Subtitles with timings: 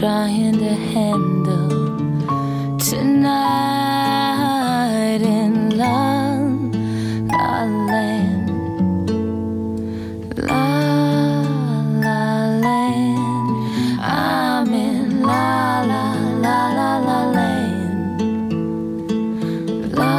[0.00, 1.68] trying to handle
[2.78, 4.00] tonight
[5.20, 6.74] in love,
[7.28, 8.50] la land,
[10.38, 11.42] la
[12.00, 14.00] la land.
[14.00, 16.14] I'm in la la
[16.44, 18.22] la la la land,
[19.98, 20.16] la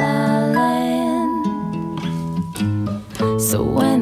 [0.00, 0.16] la
[0.56, 1.44] land.
[3.38, 3.95] So when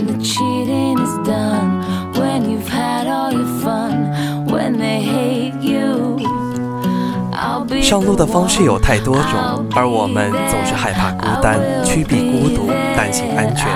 [7.84, 13.68] 上路的方式有太多种，而我们总是害怕孤单，趋避孤独，担心安全，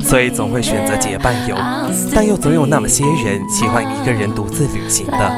[0.00, 1.54] 所以总会选择结伴游。
[2.14, 5.30] 但又总有那么些人喜欢一个人独自旅行的，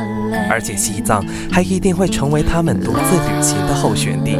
[0.48, 4.38] 而且西藏还一定会成为他们独自旅行的候选地，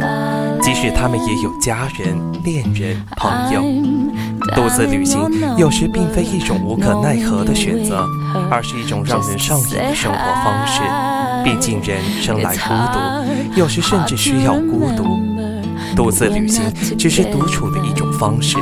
[0.61, 3.61] 即使他们也有家人、恋人、朋友。
[4.55, 8.07] 独自旅行有时并非一种无可奈何的选择，
[8.49, 10.81] 而是一种让人上瘾的生活方式。
[11.43, 12.99] 毕竟人生来孤独，
[13.55, 15.37] 有时甚至需要孤独。
[15.95, 18.57] 独自旅行只是独处的一种方式。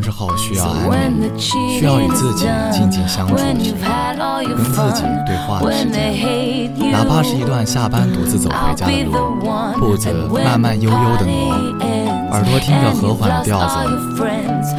[0.00, 6.90] 之后需要安宁，需要与自己静静相处的时候，跟自己对话的时间。
[6.90, 9.12] 哪怕是一段下班独自走回家的路，
[9.78, 10.12] 步子
[10.44, 11.52] 慢慢悠悠的挪，
[12.32, 13.76] 耳朵听着和缓的调子。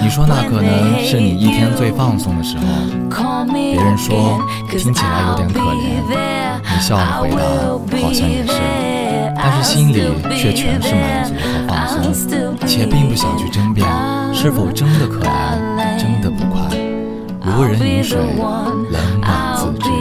[0.02, 2.64] 你说那可能是你一天最放松的时候，
[3.46, 4.40] 别人说
[4.70, 6.03] 听起来有点可怜，
[6.62, 7.38] 你笑着回答
[8.02, 8.53] 好像也是，
[9.36, 10.02] 但是心里
[10.38, 12.14] 却全是满足和放松，
[12.68, 13.88] 且并不想去争辩。
[14.34, 16.68] 是否真的可爱，真的不快？
[17.44, 19.92] 如人饮水，冷暖自知。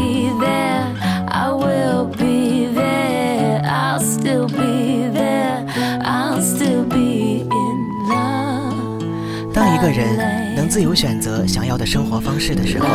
[9.52, 12.86] 当一个人能自由选择想要的生活方式的时候，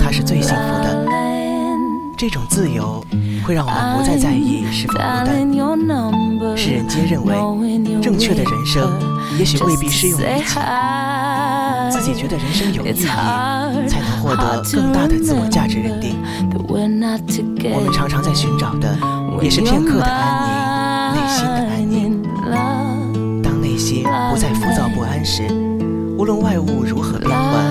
[0.00, 1.06] 他是最幸福的。
[2.16, 3.04] 这种自由
[3.44, 5.42] 会让我们不再在意是否孤单。
[6.56, 7.34] 世人皆认为，
[8.00, 8.90] 正确的人生
[9.38, 10.58] 也许未必适用于一起。
[11.90, 13.04] 自己觉得人生有意义，
[13.88, 16.16] 才能获得更大的自我价值认定。
[16.68, 18.96] 我们常常在寻找的，
[19.40, 22.22] 也是片刻的安宁，内心的安宁。
[23.42, 25.42] 当内心不再浮躁不安时，
[26.18, 27.64] 无论外物如何变幻，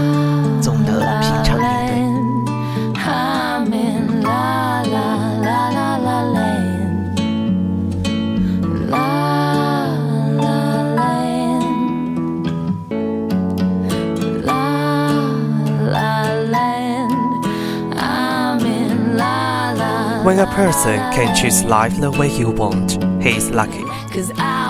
[20.24, 22.94] When a person can choose life the way he wants,
[23.24, 23.84] he is lucky.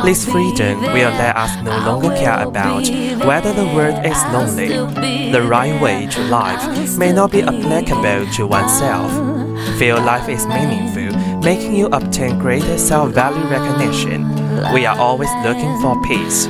[0.06, 2.88] This freedom will let us no longer care about
[3.26, 4.70] whether the world is lonely.
[5.32, 9.12] The right way to life may not be applicable to oneself.
[9.78, 14.30] Feel life is meaningful, making you obtain greater self-value recognition.
[14.74, 16.48] We are always looking for peace.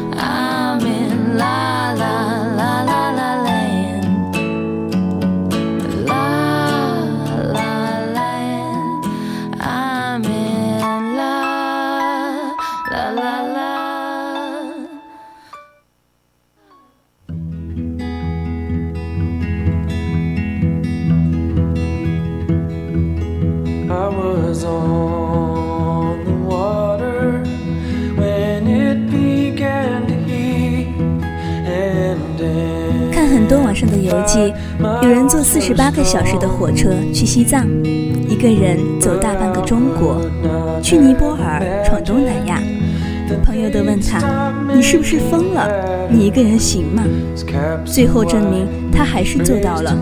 [33.51, 34.53] 多网上的游记，
[35.03, 37.67] 有人坐四十八个小时的火车去西藏，
[38.29, 40.21] 一个人走大半个中国，
[40.81, 42.61] 去尼泊尔闯东南亚。
[43.43, 45.69] 朋友都问他：“你是不是疯了？
[46.09, 47.03] 你一个人行吗？”
[47.83, 49.97] 最后证明他还是做到了，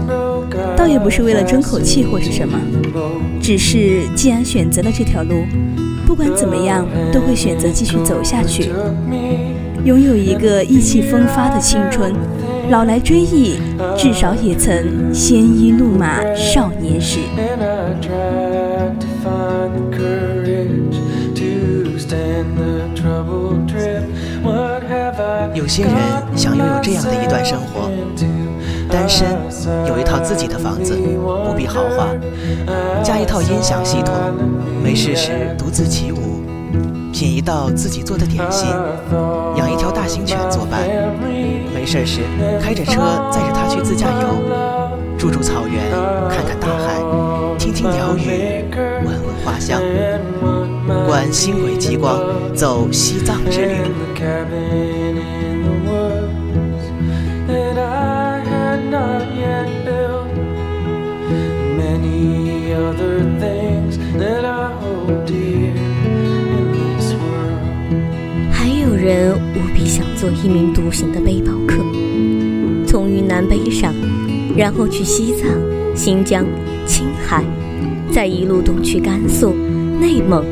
[0.78, 2.56] 倒也不是为了争口气或是什么，
[3.42, 5.44] 只是既然选择了这条路，
[6.06, 8.69] 不管怎么样都会选择继续走下去。
[9.86, 12.13] 拥有一个意气风发的青春，
[12.69, 13.60] 老来追忆，
[13.98, 17.18] 至少也曾鲜衣怒马少年时。
[25.56, 25.94] 有些人
[26.36, 27.89] 想拥有这样的一段生活：
[28.88, 29.27] 单身，
[29.88, 32.06] 有一套自己的房子，不必豪华，
[33.04, 34.13] 加一套音响系统，
[34.83, 36.44] 没事时独自起舞，
[37.12, 38.69] 品一道自己做的点心，
[39.57, 40.88] 养一条大型犬作伴，
[41.80, 42.20] 没事时
[42.62, 42.92] 开着车
[43.31, 45.90] 载着他去自驾游，住住草原，
[46.30, 47.02] 看看大海，
[47.58, 49.81] 听听鸟语，闻闻花香。
[51.08, 52.20] 观星轨极光，
[52.54, 53.76] 走西藏之旅。
[68.52, 69.34] 还有人
[70.19, 71.77] 做一名独行的背包客，
[72.86, 73.95] 从云南背上，
[74.54, 75.50] 然后去西藏、
[75.95, 76.45] 新疆、
[76.86, 77.42] 青海，
[78.12, 79.56] 再一路东去甘肃、
[79.98, 80.44] 内蒙。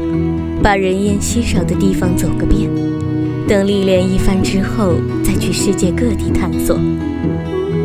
[0.63, 2.69] 把人烟稀少的地方走个遍，
[3.45, 6.79] 等历练一番之后，再去世界各地探索。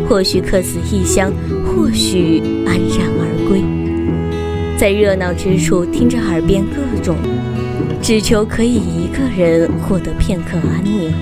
[0.09, 1.33] 或许客死异乡，
[1.65, 3.61] 或许安然而归，
[4.79, 7.17] 在热闹之处听着耳边各种，
[8.03, 11.15] 只求可以一个人获得片刻安宁。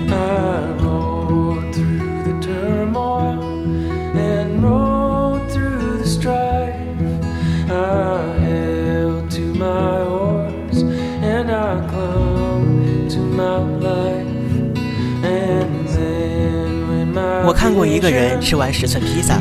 [17.45, 19.37] 我看过一个人吃完十寸披萨，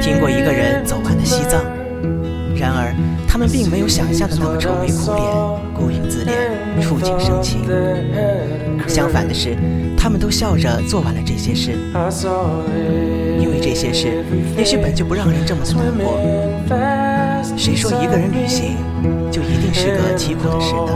[0.00, 1.83] 听过一个人走完的西藏。
[2.56, 2.94] 然而，
[3.26, 5.24] 他们并没有想象的那么愁眉苦脸、
[5.74, 7.66] 孤影自怜、触景生情。
[8.86, 9.56] 相反的是，
[9.96, 11.72] 他们都笑着做完了这些事，
[13.40, 14.24] 因为这些事
[14.56, 16.18] 也许本就不让人这么难过。
[17.56, 18.76] 谁说一个人旅行
[19.30, 20.92] 就一定是个凄苦的事呢？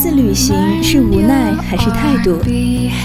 [0.00, 2.38] 自旅行是无奈还是态度？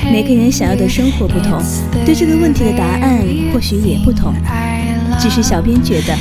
[0.10, 1.62] 每个人想要的生活不同，
[2.06, 3.20] 对这个问题的答案
[3.52, 4.34] 或许也不同。
[5.20, 6.16] 只是小编觉得，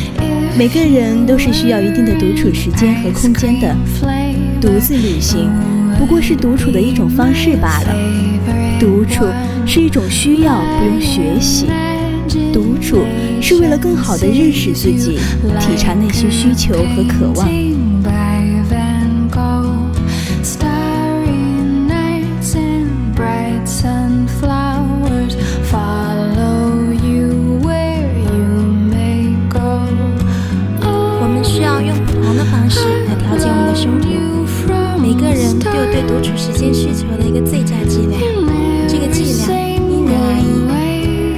[0.59, 3.73] 每个人都是需要一定的独处时间和空间的。
[4.61, 5.49] 独自旅行
[5.97, 7.95] 不过是独处的一种方式罢了。
[8.81, 9.25] 独处
[9.65, 11.67] 是一种需要，不用学习。
[12.53, 13.05] 独处
[13.41, 15.21] 是为了更好的认识自己，
[15.61, 17.49] 体察内心需求和渴望。
[36.65, 38.19] 间需求的一个最佳剂量，
[38.89, 39.53] 这个剂量
[39.91, 40.65] 因人而异。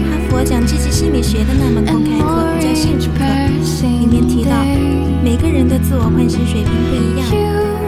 [0.07, 3.25] 哈佛讲积极心理学的那门公开课叫幸福课，
[3.83, 4.53] 里面提到
[5.25, 7.27] 每个人的自我唤醒水平不一样，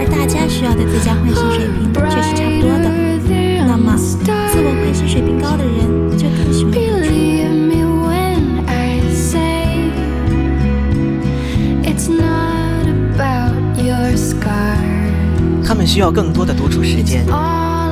[0.00, 2.98] 而大家需要的最佳唤醒水平却是差不多的。
[15.88, 17.25] 需要更多的独处时间，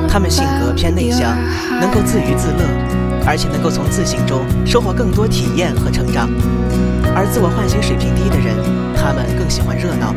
[0.07, 1.35] 他们性格偏内向，
[1.81, 2.61] 能够自娱自乐，
[3.25, 6.29] 而且能够从自信中收获更多体验和成长。
[7.15, 8.53] 而自我唤醒水平低的人，
[8.93, 10.13] 他们更喜欢热闹，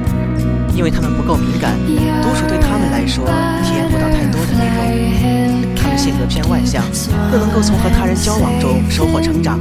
[0.76, 1.72] 因为他们不够敏感，
[2.20, 3.24] 独处对他们来说
[3.64, 5.74] 体验不到太多的内容。
[5.74, 6.84] 他们性格偏外向，
[7.32, 9.58] 更能够从和他人交往中收获成长。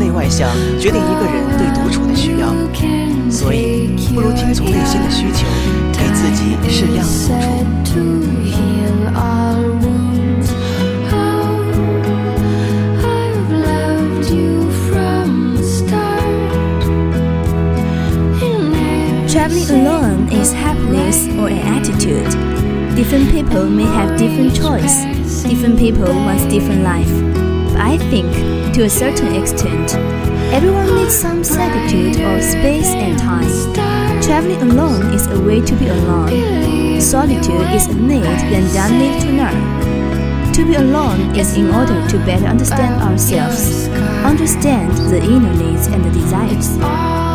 [0.00, 0.48] 内外向
[0.80, 2.48] 决定一个人对独处的需要，
[3.28, 5.44] 所以不如听从内心的需求。
[19.28, 22.28] Traveling alone is happiness or an attitude.
[22.96, 25.04] Different people may have different choice.
[25.44, 27.10] Different people want different life.
[27.72, 28.32] But I think,
[28.74, 29.94] to a certain extent,
[30.52, 33.87] everyone needs some solitude or space and time.
[34.38, 37.00] Traveling alone is a way to be alone.
[37.00, 40.52] Solitude is a need then done need to learn.
[40.52, 43.88] To be alone is in order to better understand ourselves,
[44.22, 47.27] understand the inner needs and the desires.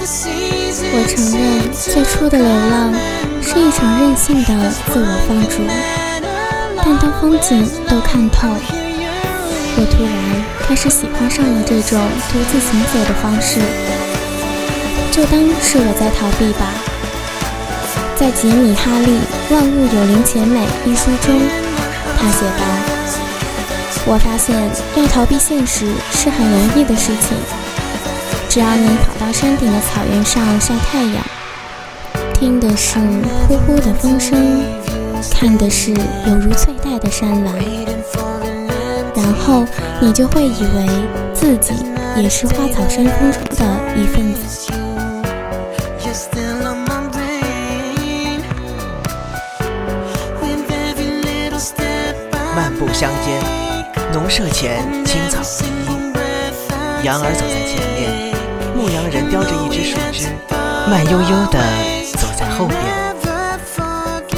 [0.00, 2.94] 我承认，最初的流浪
[3.42, 5.66] 是一场任性的自我放逐，
[6.76, 8.46] 但当风景都看透，
[9.76, 10.14] 我突然
[10.60, 11.98] 开始喜欢上了这种
[12.30, 13.60] 独自行走的方式。
[15.10, 16.70] 就当是我在逃避吧。
[18.16, 19.18] 在杰米·哈利
[19.52, 21.34] 《万物有灵且美》一书中，
[22.16, 22.62] 他写道
[24.06, 24.54] ：“我发现
[24.94, 27.36] 要逃避现实是很容易的事情。”
[28.48, 31.22] 只要你跑到山顶的草原上晒太阳，
[32.32, 32.98] 听的是
[33.46, 34.62] 呼呼的风声，
[35.30, 37.54] 看的是犹如翠带的山峦，
[39.14, 39.64] 然后
[40.00, 40.88] 你就会以为
[41.34, 41.74] 自己
[42.16, 43.64] 也是花草山峰中的
[43.96, 44.72] 一份子。
[52.56, 53.40] 漫步乡间，
[54.12, 58.27] 农舍前青草依依，羊儿走在前面。
[58.88, 60.28] 牧羊人叼着一只树枝，
[60.88, 61.58] 慢悠悠地
[62.16, 62.78] 走在后面。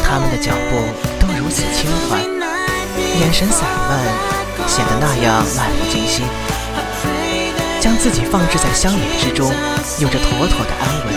[0.02, 0.76] 他们的脚步
[1.20, 2.20] 都如此轻缓，
[3.20, 3.96] 眼神散漫，
[4.66, 6.24] 显得那样漫不经心。
[7.78, 9.54] 将自己放置在乡野之中，
[10.00, 11.14] 有着妥妥的安稳。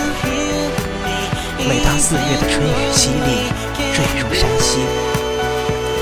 [1.67, 3.49] 每当四月的春雨淅沥，
[3.95, 4.85] 坠入山溪，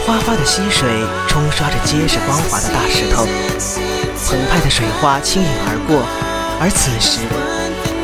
[0.06, 0.90] 哗哗的溪水
[1.30, 3.26] 冲刷着结实光滑的大石头，
[4.28, 6.04] 澎湃的水花轻盈而过。
[6.64, 7.22] 而此时，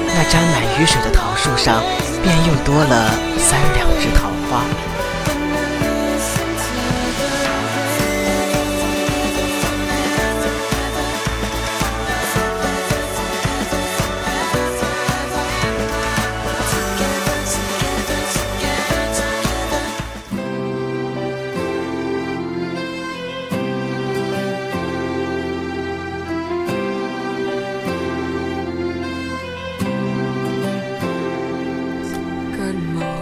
[0.07, 1.83] 那沾满雨水的桃树上，
[2.23, 4.65] 便又多了三两枝桃花。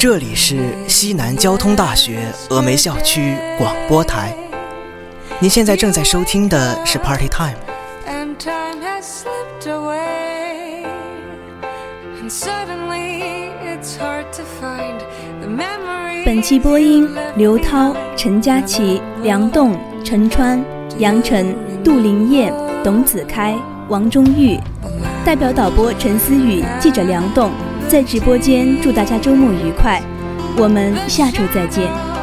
[0.07, 4.31] 这里是西南交通大学峨眉校区广播台，
[5.39, 7.55] 您现在正在收听的是 Party Time。
[16.23, 20.63] 本期播音：刘涛、陈佳琪、梁栋、陈川、
[20.99, 23.55] 杨晨、杜林燕、董子开、
[23.89, 24.59] 王中玉，
[25.25, 27.49] 代表导播陈思雨，记者梁栋。
[27.87, 30.01] 在直播间，祝大家周末愉快，
[30.57, 32.14] 我们下周再见。